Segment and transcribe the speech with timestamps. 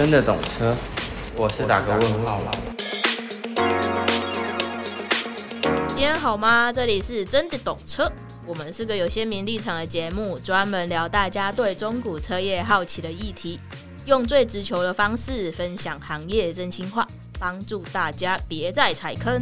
[0.00, 0.74] 真的懂车，
[1.36, 2.50] 我是打个问号了。
[5.88, 6.72] 今天好吗？
[6.72, 8.10] 这里是真的懂车，
[8.46, 13.60] 我们是个有鲜明立场的节目，专门聊大家对中古车业好奇的议题，
[14.06, 17.06] 用最直球的方式分享行业真心话，
[17.38, 19.38] 帮助大家别再踩坑。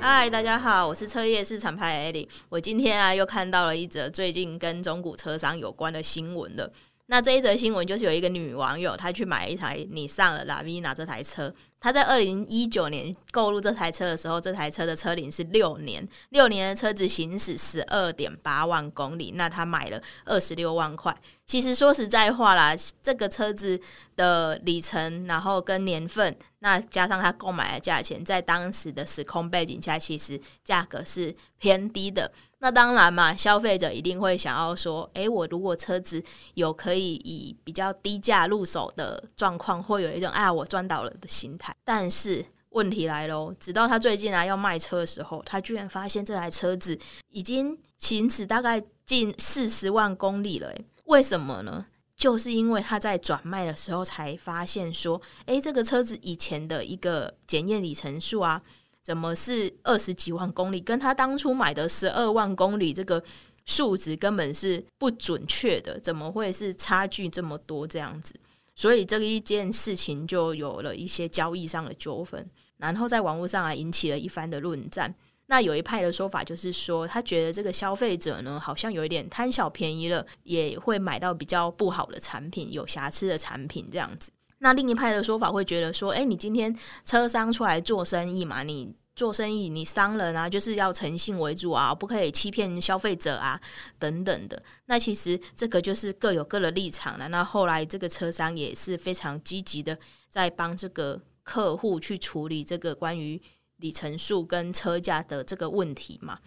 [0.00, 2.26] 嗨，大家好，我是车业市场派 Ellie。
[2.48, 6.72] 我今天啊又看到了一则最近跟中古车商有关的新闻了。
[7.06, 11.54] 那这一则新闻就是有一个女网友，她去买一台你上了拉 V 拿这台车。
[11.82, 19.32] 他在二零一九年购入这台车的时候，这台车的车龄是六年，六年的车子行驶十二点八万公里。
[19.34, 21.12] 那他买了二十六万块。
[21.44, 22.72] 其实说实在话啦，
[23.02, 23.78] 这个车子
[24.14, 32.30] 的里程，然后跟年份，那加上他购买的价钱，在当时的时空背景下，其实价格是偏低的。
[32.60, 36.22] 那当然嘛，消费者一定会想要说，诶，我如果车子
[36.54, 41.71] 有可以以比较低价入手的状况，会有一种啊，我赚到了的心态。
[41.84, 46.98] 但是问题来喽，直到他最近啊要卖车的时候，他居然发现这台车子
[47.28, 50.72] 已经行驶大概近四十万公里了。
[51.04, 51.86] 为什么呢？
[52.16, 58.62] 就是因为他在转卖的时候才发现说，诶，这个车子以前的一个检验里程数啊。
[59.04, 60.80] 怎么是二十几万公里？
[60.80, 63.20] 跟他当初买的十二万公里这个
[63.66, 68.32] 数值根本是不准确的，怎么会是差距这么多这样子？
[68.74, 72.48] 所以这一件事情就有了一些交易上的纠纷，
[72.78, 75.14] 然后在网络上啊引起了一番的论战。
[75.46, 84.32] 那有一派的说法就是说，他觉得这个消费者呢好像有一点贪小便宜了，也会买到比较不好的产品、有瑕疵的产品这样子。
[84.58, 93.60] 那另一派的说法会觉得说，诶，你今天车商出来做生意嘛，你做生意，你商人啊，就是要诚信为主啊，不可以欺骗消费者啊，
[93.98, 94.62] 等等的。
[94.86, 97.28] 那其实这个就是各有各的立场了。
[97.28, 99.98] 那后来这个车商也是非常积极的，
[100.30, 103.40] 在帮这个客户去处理这个关于
[103.76, 106.38] 里程数跟车价的这个问题嘛。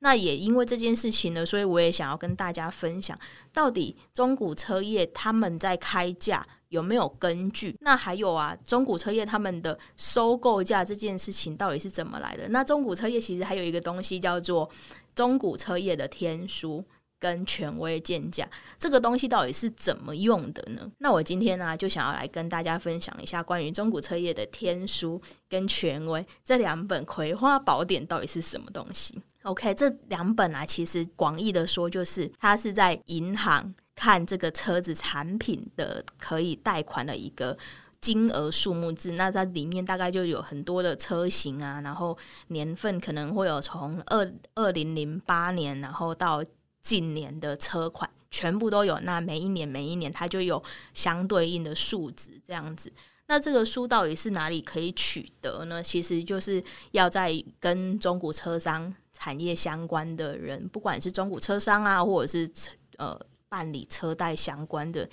[0.00, 3.18] 那也因为这件事情呢，所以我也想要跟大家分享，
[3.52, 7.76] 到底中古车业他们在开价有没有根据？
[7.80, 12.48] 那还有啊，中古车业他们的收购价这件事情到底是怎么来的？
[12.48, 14.68] 那中古车业其实还有一个东西叫做
[15.14, 16.84] 中古车业的天书
[17.20, 20.90] 跟权威鉴价，这个东西到底是怎么用的呢？
[20.98, 29.22] 那我今天呢、就想要来跟大家分享一下关于中古车业的天书跟权威这两本葵花宝典到底是什么东西。
[29.44, 37.56] OK，这两本啊，其实广义的说，就是它是在银行看这个车子产品的可以贷款的一个
[38.00, 39.12] 金额数目字。
[39.12, 42.16] 那它里面大概就有很多的车型啊，然后
[42.48, 46.44] 年份可能会有从二二零零八年，然后到
[46.82, 48.98] 近年的车款，全部都有。
[49.00, 50.62] 那每一年每一年它就有
[50.92, 52.92] 相对应的数值这样子。
[53.26, 55.82] 那这个书到底是哪里可以取得呢？
[55.82, 58.94] 其实就是要在跟中古车商。
[59.16, 62.50] 产业相关的人，不管是中古车商啊，或者是
[62.96, 63.16] 呃
[63.54, 65.08] 办理车贷相关的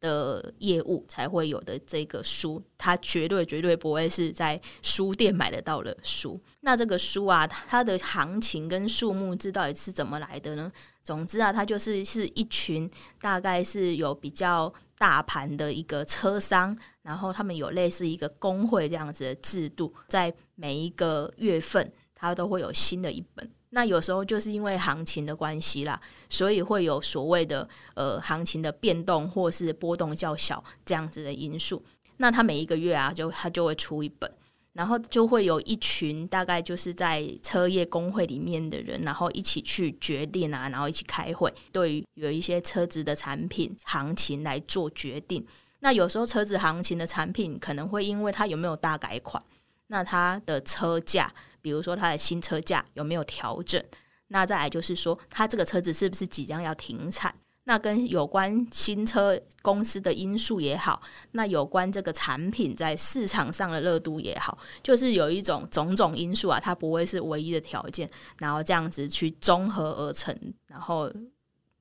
[0.00, 6.40] 的业务，才会有的这个书，它绝对绝对不会是在书店买得到的书。
[6.62, 10.72] 那这个书啊，它的行情跟数目字到底是怎么来的呢？
[11.04, 21.92] 总之啊，它就是是一群大概是有比较大盘的一个车商，然后他们有类似一个工会这样子的制度，在每一个月份。
[22.18, 23.46] 它都会有新的一本，
[23.76, 26.00] 那有时候就是因为行情的关系啦，
[26.30, 31.84] 所以会有所谓的呃行情的变动或是波动较小这样子的因素。
[32.16, 34.32] 那他每一个月啊，就他就会出一本，
[34.72, 45.46] 然后就会有一群大概就是在车业工会里面的人，然后一起去决定啊，然后一起开会，对于有一些车子的产品行情来做决定。
[45.80, 49.42] 那有时候车子行情的产品可能会因为它有没有大改款，
[49.88, 51.30] 那它的车价。
[51.66, 53.82] 比如说它的新车价有没有调整？
[54.28, 57.34] 那再来就是说，它这个车子是不是即将要停产？
[57.64, 61.02] 那跟有关新车公司的因素也好，
[61.32, 68.08] 那有关这个产品在市场上的热度也好，就是有一种种种因素啊，它不会是唯一的条件，
[68.38, 70.32] 然后这样子去综合而成，
[70.68, 71.12] 然后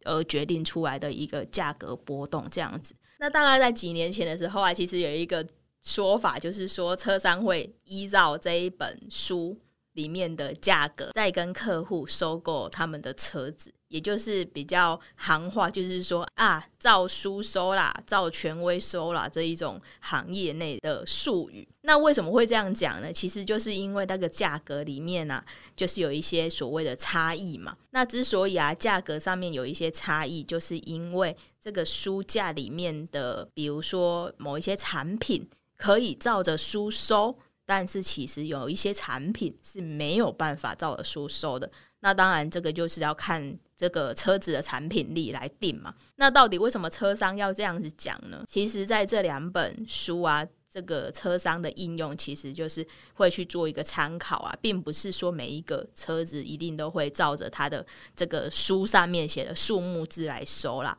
[0.05, 2.95] 而决定出来的一个价格波动这样子。
[3.19, 5.45] 那大概在几年前的时候啊，其实有一个
[5.83, 9.55] 说法，就是说车商会依照这一本书。
[9.95, 21.67] 里面的价格再跟客户收购他们的车子，也就是比较行话，就是说啊，照书收啦，照权威收啦这一种行业内的术语。
[21.81, 23.11] 那为什么会这样讲呢？
[23.11, 25.45] 其实就是因为那个价格里面呢、啊，
[25.75, 27.75] 就是有一些所谓的差异嘛。
[27.91, 41.69] 那之所以啊，价格上面有一些差异，就是因为这个书架里面的，比如说某一些产品可以照着书收，但是其实有一些产品是没有办法照着书收的。
[41.99, 45.93] 那当然，这个就是要看这个车子的产品力来定嘛。
[46.17, 48.43] 那到底为什么车商要这样子讲呢？
[48.47, 52.85] 其实，在这两本书啊，这个车商的应用其实就是
[53.15, 57.83] 会去做一个参考啊，并不是说每一个车子一定都会照着它的
[58.15, 60.95] 这个书上面写的数目字来收啦。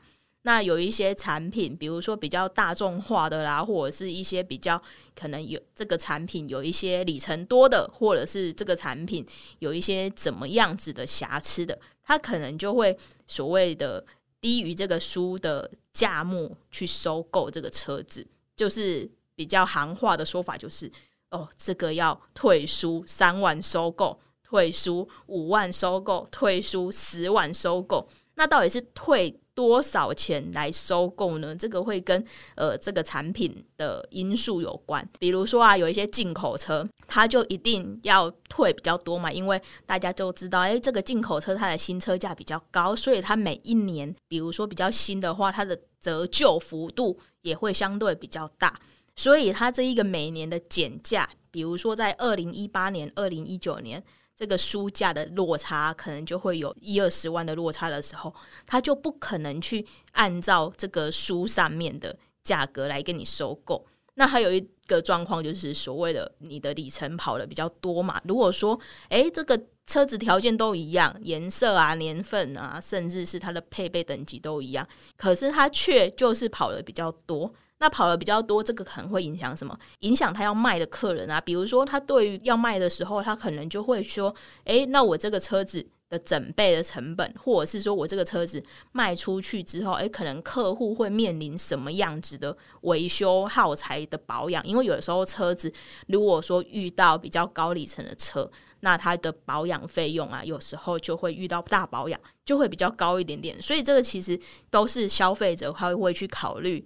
[0.46, 4.81] 那有一些产品，比如说比较大众化的啦，或者是一些比较
[5.12, 9.26] 可能有这个产品有一些里程多的，或者是这个产品
[9.58, 12.96] 有一些怎么样子的瑕疵的，它可能就会
[13.26, 14.06] 所谓的
[14.40, 20.88] 低于这个书的价目去收购这个车子，就是比较行话的说法，就是
[21.32, 31.56] 哦，这个要退书三万收购，退书五万收购，退书十万收购，那到底是退多少钱来收购呢？
[31.56, 32.22] 这个会跟
[32.56, 35.08] 呃这个产品的因素有关。
[35.18, 48.78] 比如说啊，有一些进口车，它就一定要退比较多嘛，因为大家都知道，诶，这个进口车它的新车价比较高，所以它每一年，比如说比较新的话，它的折旧幅度也会相对比较大，
[49.16, 54.04] 所以它这一个每年的减价，比如说在二零一八年、二零一九年。
[54.36, 58.34] 这个书价的落差可能就会有一二十万的落差的时候，
[58.66, 63.86] 他就不可能去按照这个书上面的价格来跟你收购。
[64.18, 68.20] 那还有一个状况就是所谓的你的里程跑的比较多嘛。
[68.24, 68.78] 如果说，
[69.08, 74.86] 诶，这个车子条件都一样，颜色啊、年份啊，甚至是它的配备等级都一样，
[75.16, 77.52] 可是它却就是跑的比较多。
[77.78, 79.78] 那跑的比较多，这个可能会影响什么？
[80.00, 81.40] 影响他要卖的客人啊。
[81.40, 84.34] 比如说，他对于要卖的时候，他可能就会说
[84.64, 94.67] ：“诶，那我这个车子的整备的成本，或者是说我这个车子卖出去之后，诶，可能客户会面临什么样子的维修耗材的保养？
[94.67, 95.70] 因为有的时候车子
[96.06, 98.50] 如果说遇到比较高里程的车，
[98.81, 103.61] 那它的保养费用啊，有时候就会遇到大保养，就会比较高一点点。
[103.61, 104.40] 所以这个其实
[104.70, 106.82] 都是消费者他会去考虑。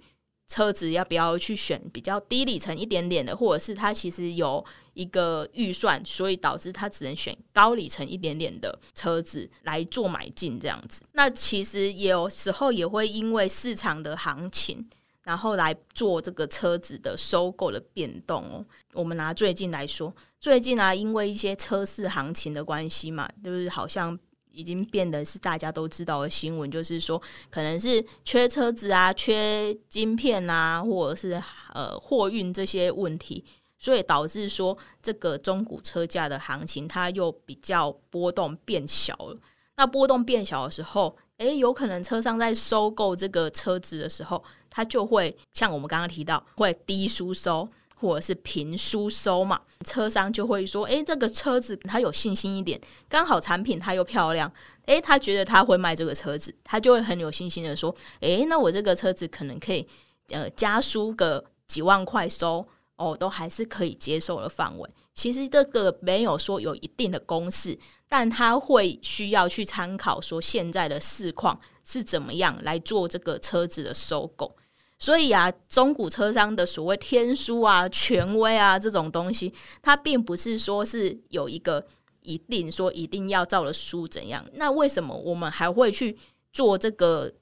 [0.51, 4.63] 车子要不要去选比较低里程一点点的，或者是他其实有
[4.93, 11.05] 一个预算，所以导致他只能选高里程一点点的车子来做买进这样子。
[11.13, 14.85] 那其实有时候也会因为市场的行情，
[15.23, 18.65] 然后来做这个车子的收购的变动哦。
[18.91, 24.19] 我们拿最近来说，最近啊，因为一些车市行情的关系嘛，就是好像。
[24.51, 31.41] 已经变得是大家都知道的新闻，就是说可能是缺车子啊、缺晶片啊，或者是
[31.73, 33.43] 呃货运这些问题，
[33.77, 39.37] 所以导致说这个中古车价的行情它又比较波动变小了。
[39.77, 47.67] 那波动变小的时候，诶，有可能车商在收购这个车子的时候，它就会像我们刚刚提到，会低输收。
[48.01, 54.51] 或者是评书收嘛，车商就会说：“诶，这个车子他有信心一点，刚好产品它又漂亮，
[54.87, 59.87] 诶，他觉得他会卖这个车子，他就会很有信心的说：‘诶，那我这个车子可能可以
[60.29, 67.77] 呃加书个几万块收哦，都还是可以接受的范围。’其实这个没有说有一定的公式，
[68.09, 74.55] 但他会需要去参考说现在的市况是怎么样来做这个车子的收购。”
[75.01, 81.83] 所以啊，中古车商的所谓天书啊、权威啊这种东西，它并不是说是有一个
[82.21, 84.45] 一定说一定要照了书怎样。
[84.53, 86.15] 那为什么我们还会去
[86.53, 87.33] 做这个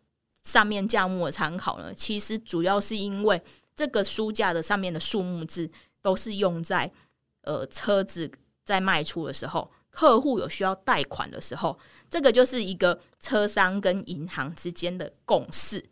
[0.44, 1.94] 上面价目的参考呢？
[1.94, 3.42] 其实主要是因为
[3.76, 5.70] 这个书架的上面的数目字
[6.02, 6.90] 都是用在
[7.42, 8.32] 呃车子
[8.64, 11.78] 在卖出的时候，客户有需要贷款的时候，
[12.10, 15.84] 这个就是一个车商跟银行之间的共识。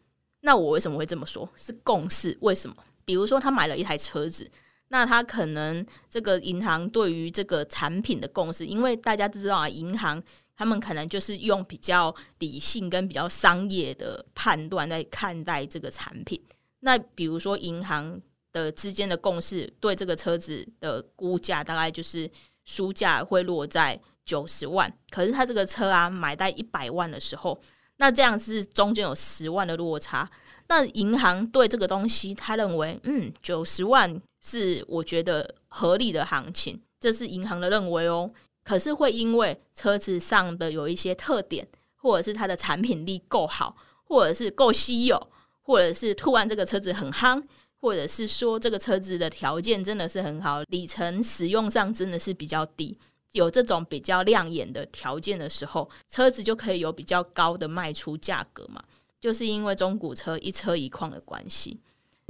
[0.48, 1.46] 那我为什么会这么说？
[1.58, 2.38] 是共识？
[2.40, 2.76] 为什么？
[3.04, 4.50] 比如说他买了一台车子，
[4.88, 10.24] 那他可能这个银行对于这个产品的共识，因为大家都知道啊，银行
[10.56, 16.42] 他们可能就是用比较理性跟比较商业的判断来看待这个产品。
[16.80, 18.18] 那比如说银行
[18.54, 22.32] 的之间的共识，对这个车子的估价大概就是
[22.64, 27.60] 书价会落在九十万，可是他这个车啊买在一百万的时候。
[27.98, 30.30] 那这样是中间有十万的落差，
[30.70, 38.32] 那银行对这个东西，他认为，嗯，九十万是我觉得合理的行情，这是银行的认为哦。
[38.64, 45.30] 可是会因为车子上的有一些特点或者是它的产品力够好，或者是够稀有，
[45.62, 47.42] 或者是突然这个车子很夯，
[47.80, 52.98] 或者是说这个车子的条件真的是很好，里程使用上真的是比较低，
[53.38, 58.84] 有这种比较亮眼的条件的时候，车子就可以有比较高的卖出价格嘛。
[59.20, 61.80] 就是因为中古车一车一况的关系。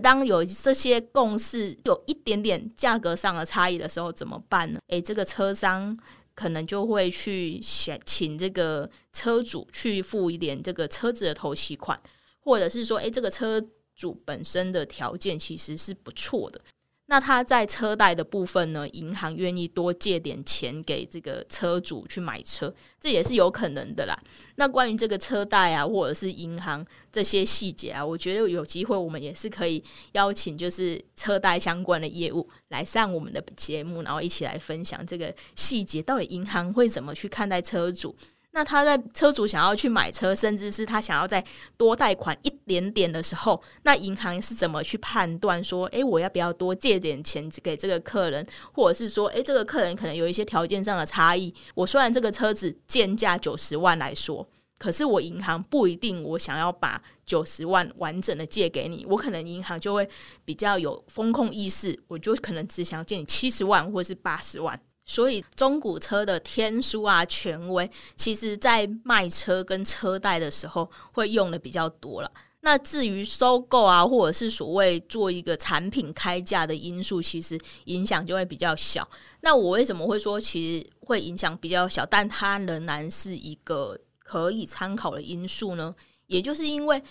[0.01, 4.79] 当有这些共识，有一点点价格上的差异的时候，怎么办呢？
[4.87, 5.97] 诶，这个车商
[6.35, 11.99] 可能就会去请请这个车主去付一点这个车子的头期款，
[12.39, 13.61] 或者是说，诶，这个车
[13.95, 16.61] 主本身的条件其实是不错的。
[17.09, 24.17] 那他在车贷的部分呢，银行愿意多借点钱给这个车主去买车，这也是有可能的啦。
[24.55, 38.13] 那关于这个车贷啊，或者是银行这些细节啊，我觉得有机会我们也是可以邀请就是车贷相关的业务来上我们的节目，然后一起来分享这个细节，到底银行会怎么去看待车主。
[38.57, 41.45] 那他在车主想要去买车，甚至是他想要再
[41.77, 51.53] 多贷款一点点的时候，那银行是怎么去判断说，诶，我要不要多借点钱给这个客人，或者是说，诶，这个客人可能有一些条件上的差异。
[51.75, 54.49] 我虽然这个车子鉴价九十万来说，
[54.79, 60.09] 可是我银行不一定我想要把九十万完整的借给你，我可能银行就会
[60.43, 64.81] 比较有风控意识，我就可能只想要借你七十万或是八十万。
[65.07, 72.29] 所以中古车的天书啊、权威，其实在卖车跟车贷的时候会用的比较多了。
[72.59, 79.07] 那至于收购啊，或者是所谓做一个产品开价的因素，其实影响就会比较小。
[79.39, 85.95] 那我为什么会说其实会影响比较小，但它仍然是一个可以参考的因素呢？
[86.25, 87.01] 也就是因为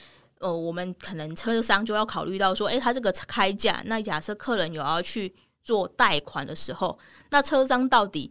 [0.41, 5.35] 呃，我们可能车商就要考虑到说，诶，他这个开价，那假设客人有要去。
[5.67, 6.97] 做贷款的时候，
[7.31, 8.31] 那车商到底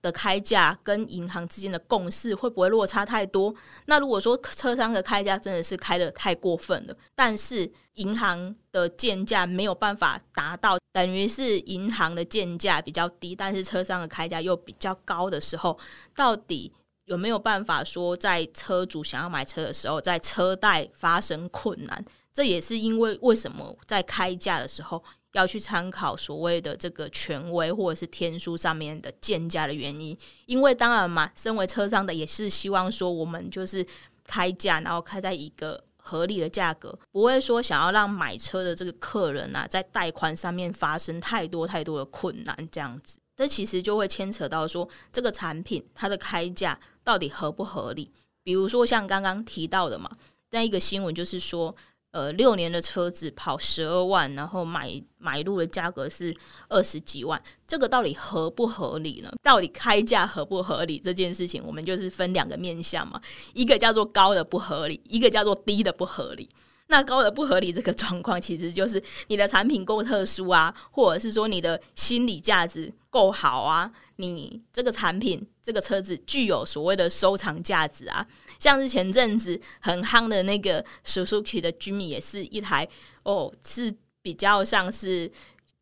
[0.00, 3.52] 的开价跟银行之间的共识会不会落差太多？
[3.86, 15.76] 那如果说车商的开价真的是开得太过分了，但是银行的建价没有办法达到，等于是银行的建价比较低，但是车商的开价又比较高的时候，
[16.14, 16.72] 到底
[17.06, 22.04] 有没有办法说在车主想要买车的时候，在车贷发生困难？
[22.32, 25.02] 这也是因为为什么在开价的时候。
[25.36, 30.16] 要去参考所谓的这个权威或者是天书上面的建价的原因，
[30.46, 33.86] 因为当然嘛，身为车商的也是希望说我们就是
[34.24, 48.10] 开价，然后开在一个合理的价格，不会说想要让买车的这个客人啊，在贷款上面发生太多太多的困难，这样子，这其实就会牵扯到说这个产品它的开价到底合不合理。
[48.42, 50.10] 比如说像刚刚提到的嘛，
[50.50, 51.76] 那一个新闻就是说。
[52.16, 56.34] 呃，六年的车子跑十二万，然后买买入的价格是
[56.66, 59.30] 二十几万，这个到底合不合理呢？
[59.42, 63.20] 到底开价合不合理这件事情，我们就是分两个面向嘛，
[63.52, 66.48] 一个叫做高的不合理，一个叫做低的不合理。
[66.86, 78.26] 那高的不合理这个状况，其实就是你的产品够特殊啊，或者是说你的心理价值够好啊，你这个产品这个车子具有所谓的收藏价值啊。
[78.58, 82.88] 像是前阵子很夯的那个 Suzuki 的 Jimi，也是一台
[83.22, 83.92] 哦，是
[84.22, 85.30] 比较像是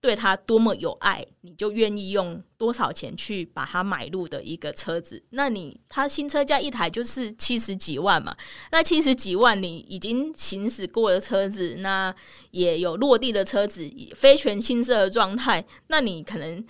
[0.00, 5.22] 对他多么有爱，你就愿意用多少钱去把它买入的一个车子。
[5.30, 8.36] 那你它新车价一台就是七十几万嘛，
[8.72, 12.12] 那七十几万你已经行驶过的车子，那
[12.50, 16.66] 也有落地的车子，非全新色的状态，那你可能。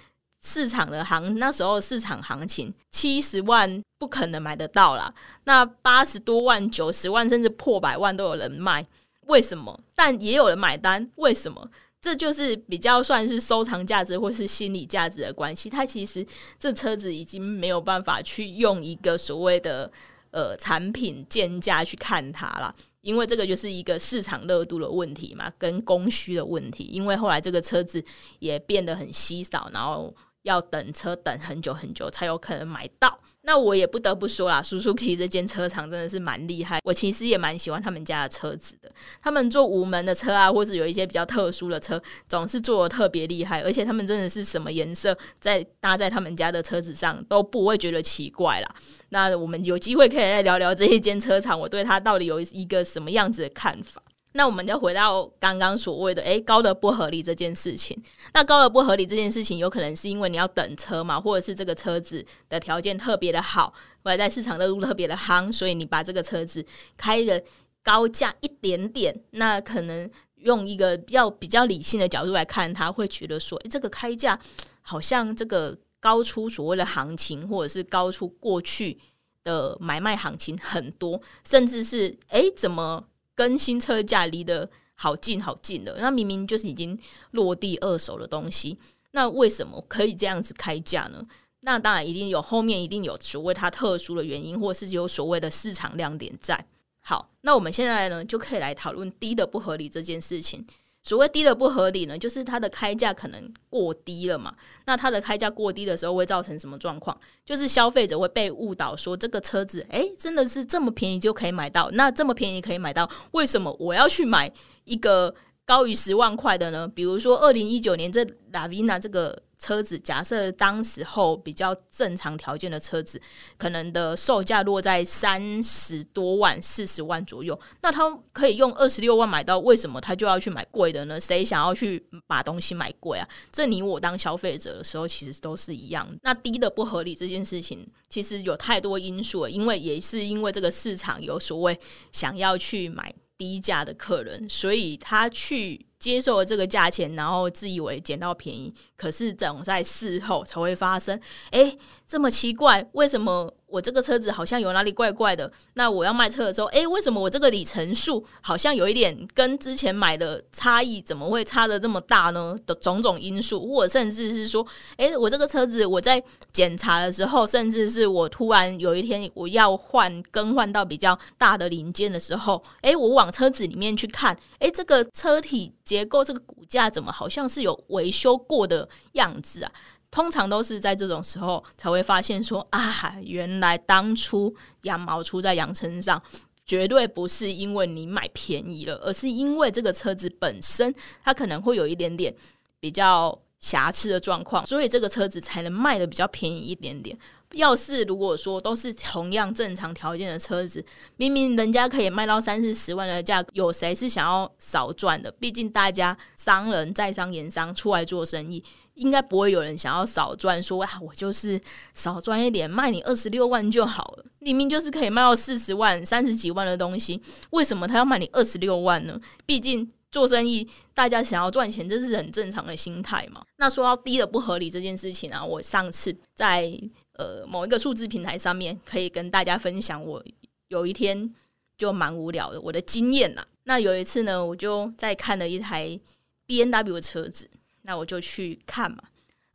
[0.46, 5.12] 市场的行那时候市场行情七十万不可能买得到啦，
[5.44, 8.84] 那八十多万、九十万甚至破百万都有人卖，
[9.22, 9.80] 为什么？
[9.94, 11.70] 但也有人买单，为什么？
[11.98, 15.70] 这就是比较算是收藏价值或是心理价值的关系。
[15.70, 16.24] 它其实
[16.60, 19.90] 这车子已经没有办法去用一个所谓的
[20.30, 26.84] 呃产品鉴价去看它了，因为这个就是一个市场热度的问题嘛，跟供需的问题。
[26.84, 28.04] 因为后来这个车子
[28.40, 30.14] 也变得很稀少，然后。
[30.44, 38.92] 要等车等很久很久才有可能买到，那我也不得不说啦，Suzuki 这间车厂真的是蛮厉害，我其实也蛮喜欢他们家的车子的。
[39.22, 48.74] 他们做无门的车啊，或者有一些比较特殊的车，总是做的特别厉害，而且他们真的是什么颜色在搭在他们家的车子上都不会觉得奇怪啦。
[49.08, 54.02] 那我们有机会可以来聊聊这一间车厂，我对它到底有一个什么样子的看法。
[54.36, 57.96] 那我们就回到刚刚所谓的“诶高的不合理”这件事情。
[58.32, 63.72] 那高的不合理这件事情，有可能是因为你要等车嘛，或者是这个车子的条件特别的好，
[64.02, 67.40] 或者在市场热度特别的夯，所以你把这个车子开的
[67.82, 69.14] 高价一点点。
[69.30, 74.36] 那可能用一个比较比较理性的角度来看，他会觉得说，诶这个开价
[74.82, 78.98] 好像这个高出所谓的行情，或者是高出过去
[79.44, 85.96] 的买卖行情很多，甚至是哎、欸，怎么跟新车价离得好近好近的？
[85.98, 86.98] 那明明就是已经
[87.32, 88.78] 落地二手的东西，
[89.10, 91.26] 那为什么可以这样子开价呢？
[91.60, 96.66] 那当然一定有后面一定有所谓它特殊的原因，或是有所谓的市场亮点在。
[97.00, 100.66] 好，那我们现在呢就可以来讨论低的不合理这件事情。
[101.04, 104.54] 所谓低的不合理呢，就是它的开价可能过低了嘛。
[104.86, 107.16] 那它的开价过低的时候会造成什么状况？
[107.44, 111.90] 就是消费者会被误导说这个车子，诶，真的是这么便宜就可以买到？
[111.92, 114.50] 那这么便宜可以买到，为什么我要去买
[114.84, 115.34] 一个
[115.64, 116.86] 高于十万块的呢？
[116.88, 119.42] 比如说二零一九年这 Lavina 这个。
[119.56, 123.18] 车子假设当时候比较正常条件的车子，
[123.56, 131.18] 可能的售价落在三十多万、四十万左右，那他可以用二十六万买到，为什么他就要去买贵的呢？
[131.18, 133.26] 谁想要去把东西买贵啊？
[133.50, 136.06] 这你我当消费者的时候，其实都是一样。
[136.20, 141.78] 那低的不合理这件事情，其实有太多因素了，因为也是因为这个市场有所谓
[142.12, 145.86] 想要去买低价的客人，所以他去。
[145.96, 151.18] 接受了这个价钱，然后自以为捡到便宜，可是总在事后才会发生。
[151.52, 155.50] 诶，这么奇怪，为什么我这个车子好像有哪里怪怪的？
[155.72, 162.56] 那我要卖车的时候，诶，为什么我这个里程数好像有一点跟之前买的差异，怎么会差得这么大呢？
[162.66, 164.64] 的种种因素，或甚至是说，
[164.96, 175.72] 诶，我这个车子我在检查的时候，甚至是我突然有一天我要换更换到比较大的零件的时候，诶，我往车子里面去看，诶，这个车体。
[175.84, 179.70] 结构这个骨架怎么好像是有维修过的样子啊？
[180.14, 186.22] 通常都是在这种时候才会发现说啊，原来当初羊毛出在羊身上，
[186.64, 190.94] 绝对不是因为你买便宜了，而是因为这个车子本身
[191.24, 192.32] 它可能会有一点点
[192.78, 197.18] 比较瑕疵的状况，所以这个车子才能卖得比较便宜一点点。
[197.54, 200.84] 要是如果说都是同样正常条件的车子，
[201.16, 205.32] 明明人家可以卖到三四十万的价格，有谁是想要少赚的？
[205.32, 208.62] 毕竟大家商人在商言商出来做生意，
[208.94, 210.62] 应该不会有人想要少赚。
[210.62, 211.60] 说啊，我就是
[211.92, 214.24] 少赚一点，卖你二十六万就好了。
[214.38, 217.20] 明明就是可以卖到四十万、三十几万的东西，
[217.50, 219.20] 为什么他要卖你二十六万呢？
[219.46, 223.42] 毕竟做生意，大家想要赚钱，这是很正常的心态嘛。
[223.56, 226.76] 那说到低的不合理这件事情啊，我上次在。
[227.16, 230.20] 呃，某一个数字平台上面可以跟大家分享，我
[230.66, 231.32] 有一天
[231.78, 233.46] 就蛮无聊的，我的经验啦。
[233.62, 235.96] 那有一次呢，我就在看了一台
[236.44, 237.48] B N W 的车子，
[237.84, 238.98] 那我就去看嘛。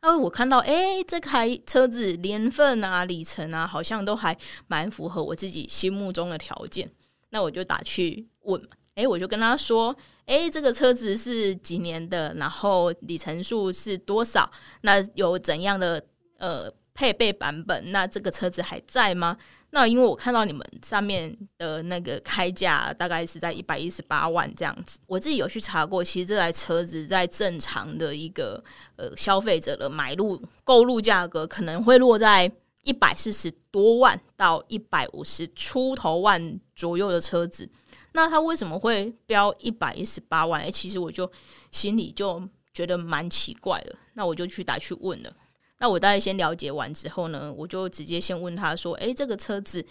[0.02, 6.90] 那，我看到哎，这台车子年份啊、里程啊，好像都还蛮符合我自己心目中的条件。
[7.28, 9.94] 那我就打去问嘛，哎，我就跟他说，
[10.26, 14.50] 哎，这个车子是几年的，然后里程数是多少？
[14.80, 16.02] 那有怎样的
[16.38, 16.72] 呃？
[16.92, 19.34] 配备版本，那这个车子还在吗？
[19.72, 28.62] 那因为我看到你们上面的那个开价大概是在一百一十八万这样子，我自己有去查过，其实这台车子在正常的一个
[28.96, 32.50] 呃消费者的买入购入价格可能会落在
[32.82, 37.70] 一百四十多万到一百五十出头万左右的车子，
[38.12, 40.60] 那它为什么会标一百一十八万？
[40.62, 41.30] 诶，其实我就
[41.70, 45.32] 心里就觉得蛮奇怪的，那我就去打去问了。
[45.80, 49.84] 那我大概先了解完之后呢，我就直接先问他说：“诶，这个车子，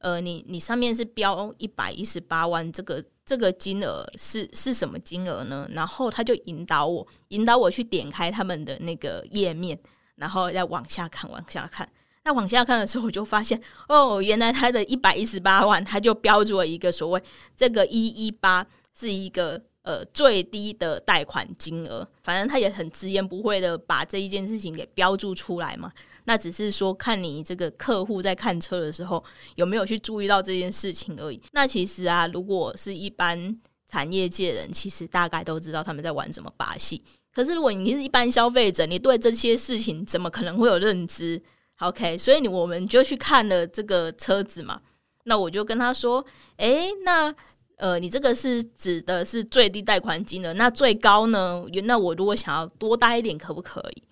[0.00, 9.78] 呃，你你上面是标一百一十八万，这个这个金额是是什么金额呢？”然后他就引导我，引导我去点开他们的那个页面，
[10.16, 11.88] 然后再往下看，往下看。
[12.24, 17.22] 那往下看的时候，我就发现，哦，原来他的一百一十八万，他就标注了一个所谓
[17.56, 18.66] 这个一一八
[18.98, 19.62] 是一个。
[19.82, 25.90] 呃，最低的贷款金额，反正他也很直言不讳的把这一件事情给标注出来嘛。
[26.24, 31.40] 那只是说看你这个客户在看车的时候有没有去注意到这件事情而已。
[31.52, 37.02] 那其实啊，如果是一般产业界人，其实大概都知道他们在玩什么把戏。
[37.32, 41.42] 可是如果你是一般消费者，你对这些事情怎么可能会有认知
[41.78, 44.82] ？OK，所以你我们就去看了这个车子嘛。
[45.24, 46.26] 那我就跟他说，
[46.58, 47.34] 诶，那。
[47.78, 51.64] 呃，你这个是指的是最低贷款金额，那最高呢？
[51.84, 54.02] 那我如果想要多贷一点，可不可以？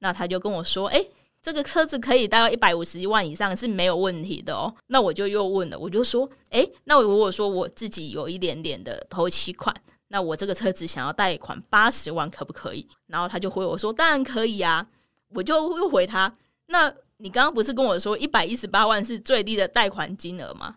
[0.00, 1.06] 那他就跟我说，诶，
[1.42, 4.74] 这个车子可以贷到一百五十万以上是没有问题的哦。
[4.86, 9.74] 那我就又问了，我就说，诶，那如果说我自己有一点点的头期款，
[10.08, 12.86] 那我这个车子想要贷款八十万，可不可以？
[13.06, 14.86] 然后他就回我说，当然可以啊。
[15.34, 16.34] 我就又回他，
[16.66, 20.74] 那你刚刚不是跟我说一百一十八万是最低的贷款金额吗？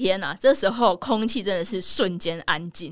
[0.00, 2.90] 天呐，这时候空气真的是瞬间安静。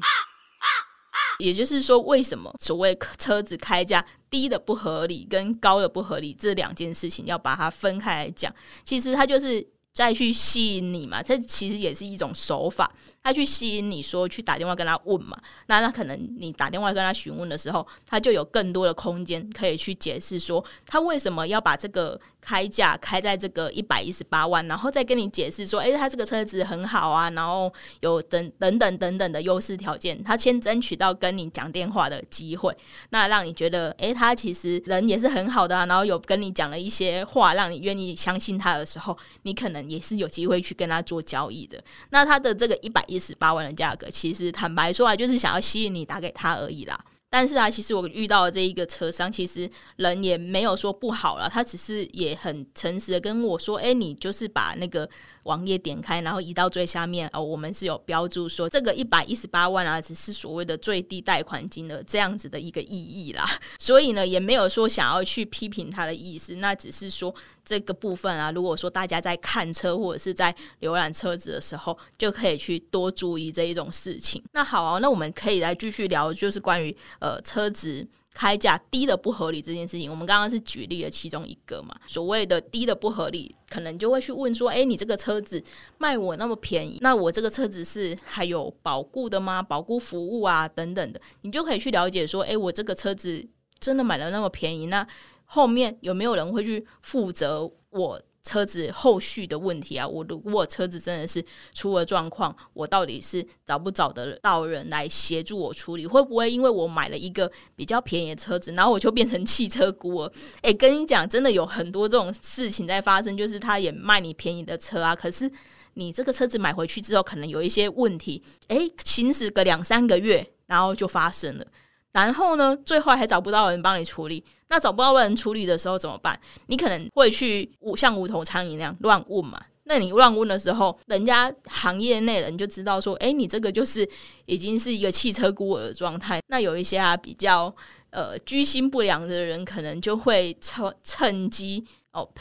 [1.39, 8.55] 也就是说，为什么所谓车子开价低的不合理跟高的不合理这两件事情要把它分开来讲？
[8.85, 12.93] 其实它就是再去吸引你嘛，这其实也是一种手法。
[13.29, 32.75] 他去吸引你说去打电话跟他问嘛，那那可能你打电话跟他询问的时候，他就有更多的空间可以去解释说他为什么要把这个开价开在这个一百一十八万，然后再跟你解释说，诶，他这个车子很好啊，然后有等等等等等的优势条件，他先争取到跟你讲电话的机会，
[33.11, 41.79] 那让你觉得，诶，他其实人也是很好的啊，然后有跟你讲了一些话，让你愿意相信他的时候，你可能也是有机会去跟他做交易的。
[42.09, 43.18] 那他的这个一百一。
[43.19, 46.99] 十八万的价格，其实坦白说啊，就是想要吸引你打给他而已啦。
[47.31, 55.09] 但是啊，其实我遇到的这一个车商，其实人也没有说不好了，他只是也很诚实的跟我说：“哎，你就是把那个。”
[55.49, 63.49] 网页点开，然后移到最下面哦，我们是有标注说这个一百一十八万啊，只是所谓的最低贷款金额这样子的一个意义啦。
[63.81, 67.35] 所以呢，也没有说想要去批评他的意思，那只是说
[67.65, 74.43] 这个部分啊，如果说大家在看车或者是在浏览车子的时候，就可以去多注意这一种事情。
[74.53, 78.07] 那好啊，那我们可以来继续聊，就是关于呃车子。
[78.39, 81.93] 开价低的不合理这件事情，我们刚刚是举例了其中一个嘛。
[82.07, 85.61] 所谓的低的不合理，可能就会去问说：诶，你这个车子
[85.99, 89.61] 卖我那么便宜，那我这个车子是还有保固的吗？
[89.61, 93.45] 保固服务啊等等的，你就可以去了解说：诶，我这个车子
[93.81, 95.05] 真的买的那么便宜，那
[95.45, 98.23] 后面有没有人会去负责我？
[98.45, 106.07] 车子后续的问题啊，我如果车子真的是出了状况，我到底是找不找得到人来协助我处理？
[106.07, 110.33] 会不会因为我买了一个比较便宜的车子，然后我就变成汽车孤儿？
[110.63, 115.51] 诶，跟你讲，真的有很多这种事情在发生，就是他也卖你便宜的车啊，可是
[115.95, 121.67] 你这个车子买回去之后，可能有一些问题，诶，行驶个两三个月，然后就发生了。
[122.13, 124.43] 然后呢，最后还找不到人帮你处理。
[124.69, 126.39] 那找不到人处理的时候怎么办？
[126.67, 129.63] 你可能会去像无头苍蝇那样乱问嘛。
[129.85, 134.07] 那你乱问的时候，人家行业内人就知道说，诶，你这个就是
[134.45, 136.41] 已经是一个汽车孤儿的状态。
[136.49, 137.75] 那有一些啊比较
[138.11, 141.83] 呃居心不良的人，可能就会趁趁机。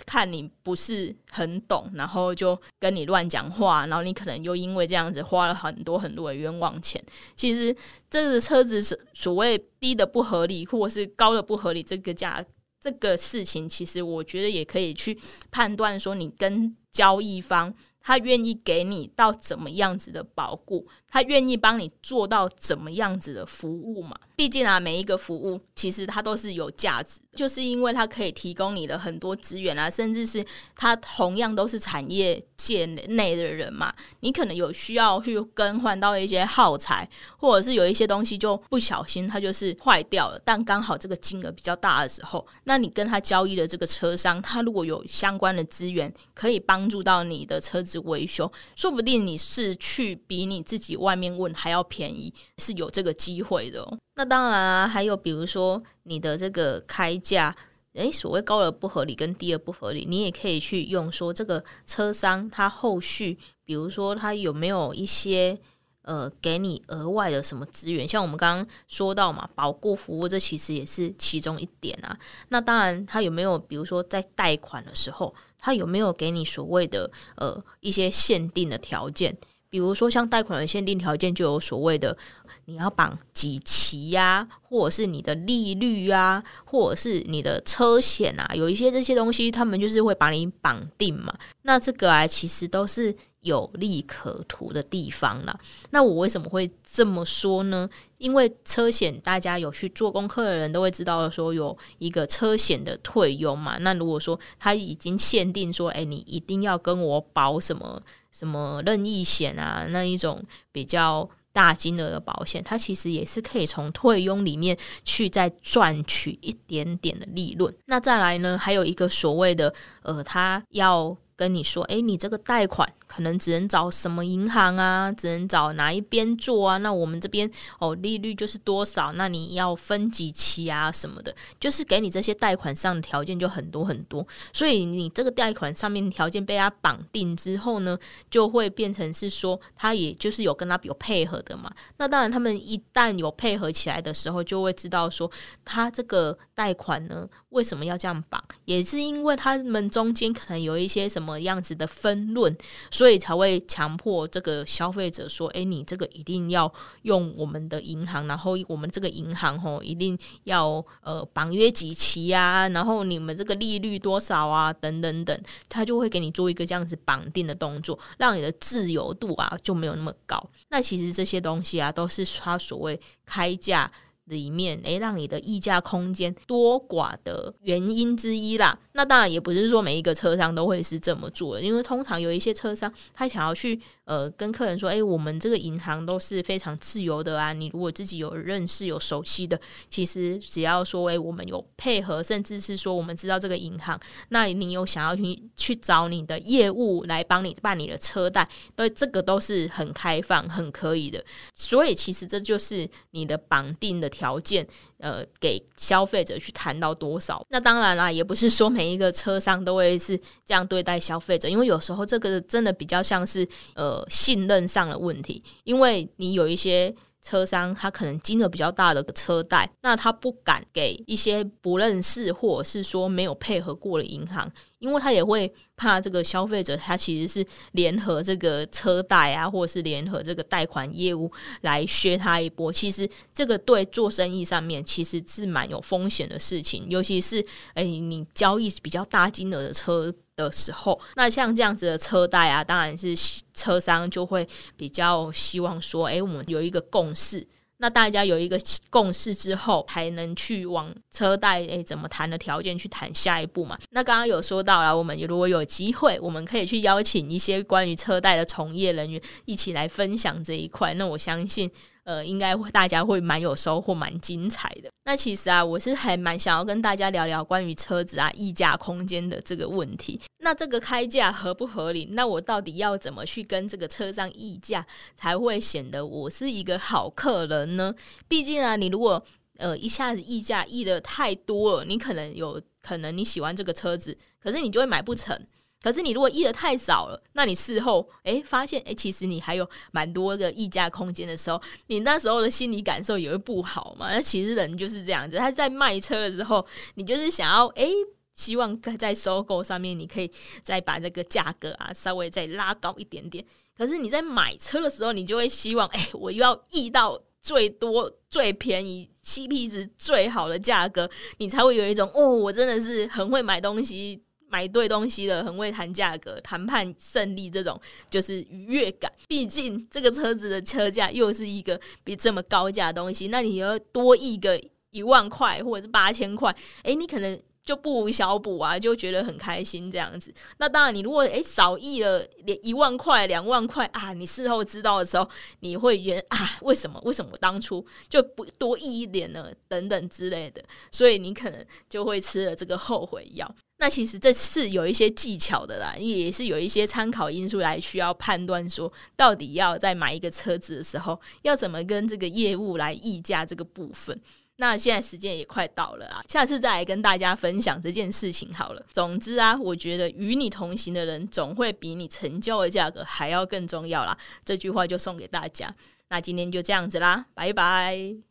[0.06, 7.04] 看你不是很懂，然后就跟你乱讲话，然后你可能又因为这样子花了很多很多的冤枉钱。
[7.36, 7.76] 其实
[8.10, 12.44] 这个车子是所谓低的不合理，或者是高的不合理，这个价
[12.80, 15.18] 这个事情，其实我觉得也可以去
[15.52, 17.74] 判断说，你跟交易方。
[18.00, 24.17] 他愿意给你到怎么样子的保护，他愿意帮你做到怎么样子的服务嘛？
[24.36, 33.93] 毕竟啊，每一个服务其实它都是有价值的，就是因为它可以提供你的很多资源啊，甚至是它同样都是产业界内的人嘛。
[34.22, 47.98] 你可能有需要去更换到一些耗材，或者是有一些东西就不小心它就是坏掉了，但刚好这个金额比较大的时候，那你跟他交易的这个车商，他如果有相关的资源可以帮助到你的车子。
[48.08, 53.88] 维修，说不定你是去比你自己外面问还要便宜，是有这个机会的。
[54.16, 57.56] 那当然啊，还有比如说你的这个开价，
[57.94, 65.60] 诶，所谓高的不合理跟低的不合理，你也可以去用说这个车商他后续，比如说他有没有一些。
[66.04, 68.08] 呃，给你额外的什么资源？
[68.08, 72.18] 像我们刚刚说到嘛，保固服务，这其实也是其中一点啊。
[72.48, 79.38] 那当然，他有没有，比如说在贷款的时候，他有没有给你所谓的呃一些限定的条件？
[79.70, 82.18] 比如说像贷款的限定条件，就有所谓的
[82.66, 91.34] 你要绑几期呀，或者是你的利率啊，或者是你的车险啊，有一些这些东西，他们就是会把你绑定嘛。
[91.62, 93.16] 那这个啊，其实都是。
[93.48, 95.60] 有利可图的地方啦。
[95.90, 97.90] 那我为什么会这么说呢？
[98.18, 103.78] 因为车险，大家有去做功课的人都会知道，说有一个车险的退佣嘛。
[103.80, 117.74] 那如果说他已经限定说，哎，你一定要跟我保什么什么任意险啊，那一种比较大金额的保险，它其实也是可以从退佣里面去再赚取一点点的利润。
[117.86, 121.16] 那再来呢，还有一个所谓的，呃，他要。
[121.38, 125.12] 跟你说，诶，你这个贷款可能只能找什么银行啊？
[125.12, 126.78] 只能找哪一边做啊？
[126.78, 129.13] 那我们这边哦，利率就是多少？
[129.13, 130.91] 那你要分几期啊？
[130.91, 134.28] 什么的，就是给你这些贷款上的条件就很多很多。
[134.52, 137.98] 所以你这个贷款上面条件被他绑定之后呢，
[138.30, 141.72] 就会变成是说，他也就是有跟他有配合的嘛。
[141.98, 145.32] 那当然，他们一旦有配合起来的时候，就会知道说，
[145.63, 148.43] 他这个贷款呢，为什么要这样绑？
[148.65, 151.38] 也是因为他们中间可能有一些什么。
[151.48, 152.58] 样子的分论，
[152.98, 170.44] 所以才会强迫这个消费者说：“诶，你这个一定要用我们的银行，然后我们这个银行吼一定要呃绑约几期啊，然后你们这个利率多少啊，等等等，他就会给你做一个这样子绑定的动作，让你的自由度啊就没有那么高。
[170.70, 173.92] 那其实这些东西啊，都是他所谓开价。”
[174.28, 178.78] 里面诶，让你的议价空间多寡的原因之一啦。
[178.94, 187.54] 那当然也不是说每一个车商都会是这么做的，因为通常有一些车商他想要去呃跟客人说，诶，我们这个银行都是非常自由的啊。
[187.54, 189.60] 你如果自己有认识有熟悉的，
[189.90, 193.98] 其实只要说，诶，我们有配合，甚至是说我们知道这个银行，
[194.30, 201.24] 那你有想要去去找你的业务来帮你办理的车贷，对这个都是很开放、很可以的。
[201.54, 204.10] 所以其实这就是你的绑定的。
[204.18, 204.66] 条件，
[204.98, 207.46] 呃，给消费者去谈到多少？
[207.50, 216.94] 那当然啦，也不是说每一个车商都会是这样对待消费者，因为有时候这个真的比较像是呃信任上的问题，因为你有一些。
[217.28, 231.30] 车商他可能金额比较大的车贷，那他不敢给一些不认识或者是说没有配合过的银行，因为他也会怕这个消费者他其实是联合这个车贷啊，或者是联合这个贷款业务
[231.62, 232.72] 来削他一波。
[232.72, 243.15] 其实这个对做生意上面其实是蛮有风险的事情，尤其是哎，你交易比较大金额的车的时候，那像这样子的车贷啊，当然是
[243.56, 244.47] 车商就会
[244.78, 247.45] 比较希望说，诶，我们有一个共识，
[247.78, 248.60] 那大家有一个
[248.91, 253.76] 共识之后，才能去往车贷诶怎么谈的条件去谈下一步嘛。
[253.89, 260.93] 那刚刚有说到了，我们如果有机会，我们可以去邀请一些关于车贷的从业人员一起来分享这一块。
[260.93, 261.71] 那我相信。
[262.08, 264.89] 呃，应该会大家会蛮有收获，蛮精彩的。
[265.04, 270.17] 那其实啊，我是还蛮想要跟大家聊聊关于车子啊议价空间的这个问题。
[270.38, 272.06] 那这个开价合不合理？
[272.12, 277.93] 那我到底要怎么去跟这个车商议价，才会显得我是一个好客人呢？
[278.30, 279.22] 毕竟啊，你如果
[279.58, 285.38] 呃一下子议价议的太多了，你可能有可能你喜欢这个车子，可是你就会买不成。
[285.82, 294.12] 可是你如果议的太少了，那你事后诶发现诶其实你还有蛮多个议价空间的时候，你那时候的心理感受也会不好嘛。
[294.12, 297.92] 那其实人就是这样子，他在卖车的时候，你就是想要诶
[298.34, 300.30] 希望在收购上面你可以
[300.63, 303.44] 再把这个价格啊稍微再拉高一点点。
[303.78, 314.22] 可是你在买车的时候，你就会希望诶我又要议到最多最便宜 CP 值最好的价格，你才会有一种哦，我真的是很会买东西。
[314.50, 317.80] 买对东西了，很会谈价格，谈判胜利这种
[318.10, 319.12] 就是愉悦感。
[319.28, 330.34] 毕竟这个车子的车价又是一个比这么高价的东西，那你要多一个一万块或者是八千块，诶，你可能就不小补啊，就觉得很开心这样子。
[330.58, 336.98] 那当然，你如果诶少议了连一万块、两万块啊，你事后知道的时候，你会觉得啊，为什么？
[337.04, 339.52] 为什么当初就不多议一点呢？
[339.68, 343.54] 等等之类的，所以你可能就会吃了这个后悔药。
[343.80, 354.20] 那其实这是有一些技巧的啦，也是有一些参考因素来需要判断说，到底要在买一个车子的时候，要怎么跟这个业务来议价这个部分。
[354.58, 358.84] 那现在时间也快到了啊，下次再来跟大家分享这件事情好了。
[358.91, 364.17] 总之啊，我觉得与你同行的人总会比你成交的价格还要更重要啦。
[364.43, 365.74] 这句话就送给大家。
[366.10, 368.27] 那今天就这样子啦，拜拜。